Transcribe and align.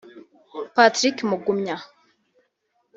Patrick 0.75 1.17
Mugumya 1.29 1.77